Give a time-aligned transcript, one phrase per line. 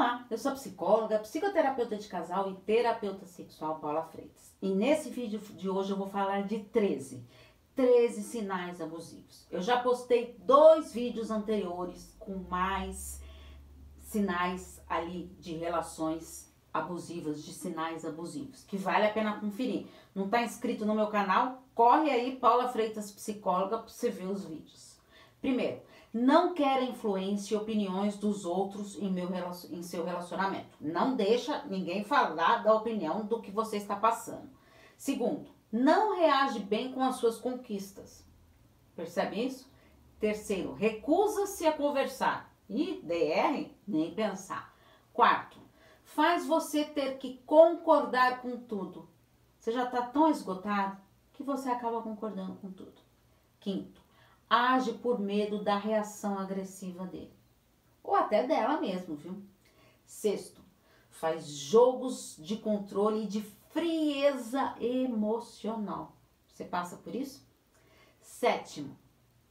[0.00, 4.56] Olá, eu sou psicóloga, psicoterapeuta de casal e terapeuta sexual Paula Freitas.
[4.62, 7.22] E nesse vídeo de hoje eu vou falar de 13,
[7.76, 9.46] 13 sinais abusivos.
[9.50, 13.20] Eu já postei dois vídeos anteriores com mais
[13.98, 19.86] sinais ali de relações abusivas, de sinais abusivos, que vale a pena conferir.
[20.14, 21.62] Não está inscrito no meu canal?
[21.74, 24.89] Corre aí, Paula Freitas Psicóloga, para você ver os vídeos.
[25.40, 25.80] Primeiro,
[26.12, 29.28] não quer influência e opiniões dos outros em, meu,
[29.70, 30.76] em seu relacionamento.
[30.80, 34.50] Não deixa ninguém falar da opinião do que você está passando.
[34.96, 38.26] Segundo, não reage bem com as suas conquistas.
[38.96, 39.70] Percebe isso?
[40.18, 42.50] Terceiro, recusa-se a conversar.
[42.68, 44.74] E DR, nem pensar.
[45.12, 45.58] Quarto,
[46.04, 49.08] faz você ter que concordar com tudo.
[49.58, 51.00] Você já está tão esgotado
[51.32, 53.00] que você acaba concordando com tudo.
[53.58, 53.99] Quinto,
[54.50, 57.32] age por medo da reação agressiva dele.
[58.02, 59.40] Ou até dela mesmo, viu?
[60.04, 60.60] Sexto,
[61.08, 66.16] faz jogos de controle e de frieza emocional.
[66.48, 67.48] Você passa por isso?
[68.20, 68.98] Sétimo,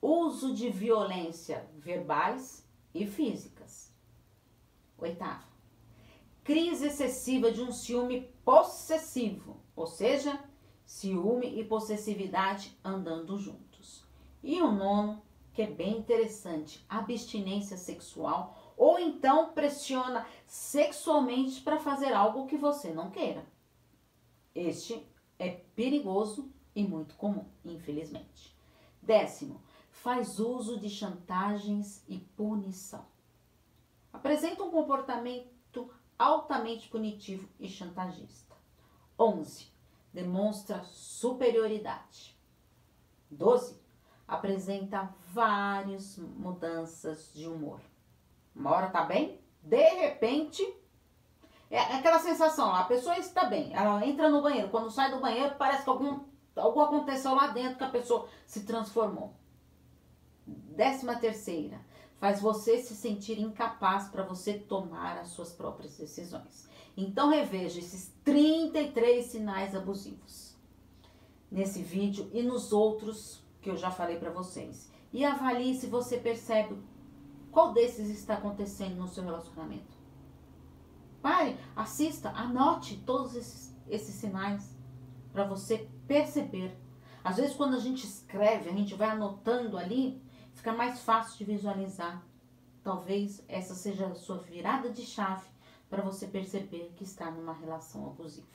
[0.00, 3.92] uso de violência verbais e físicas.
[4.96, 5.46] Oitavo,
[6.42, 10.42] crise excessiva de um ciúme possessivo, ou seja,
[10.86, 14.05] ciúme e possessividade andando juntos.
[14.46, 15.20] E o nono,
[15.52, 22.92] que é bem interessante, abstinência sexual, ou então pressiona sexualmente para fazer algo que você
[22.92, 23.44] não queira.
[24.54, 25.04] Este
[25.36, 28.56] é perigoso e muito comum, infelizmente.
[29.02, 33.04] Décimo, faz uso de chantagens e punição.
[34.12, 38.54] Apresenta um comportamento altamente punitivo e chantagista.
[39.18, 39.72] 11.
[40.12, 42.38] Demonstra superioridade.
[43.28, 43.85] 12
[44.26, 47.80] apresenta várias mudanças de humor.
[48.54, 50.62] Uma hora tá bem, de repente,
[51.70, 55.56] é aquela sensação, a pessoa está bem, ela entra no banheiro, quando sai do banheiro
[55.56, 56.20] parece que algum,
[56.56, 59.34] algo aconteceu lá dentro que a pessoa se transformou.
[60.46, 61.80] Décima terceira,
[62.18, 66.68] faz você se sentir incapaz para você tomar as suas próprias decisões.
[66.96, 70.56] Então reveja esses 33 sinais abusivos
[71.50, 74.92] nesse vídeo e nos outros que eu já falei para vocês.
[75.12, 76.80] E avalie se você percebe
[77.50, 79.96] qual desses está acontecendo no seu relacionamento.
[81.20, 84.72] Pare, assista, anote todos esses, esses sinais
[85.32, 86.78] para você perceber.
[87.24, 90.22] Às vezes, quando a gente escreve, a gente vai anotando ali,
[90.54, 92.24] fica mais fácil de visualizar.
[92.84, 95.48] Talvez essa seja a sua virada de chave
[95.90, 98.46] para você perceber que está numa relação abusiva.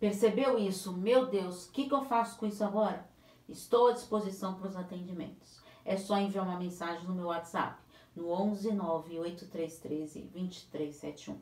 [0.00, 0.96] Percebeu isso?
[0.96, 3.12] Meu Deus, o que, que eu faço com isso agora?
[3.48, 5.60] Estou à disposição para os atendimentos.
[5.84, 7.82] É só enviar uma mensagem no meu WhatsApp,
[8.16, 11.40] no 11 98313 2371.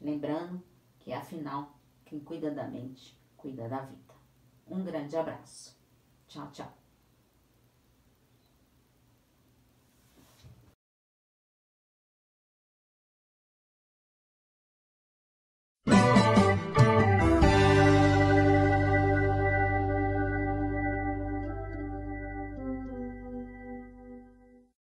[0.00, 0.62] Lembrando
[0.98, 4.14] que, afinal, quem cuida da mente, cuida da vida.
[4.66, 5.78] Um grande abraço.
[6.26, 6.83] Tchau, tchau.